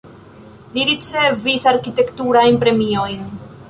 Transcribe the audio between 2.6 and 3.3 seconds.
premiojn.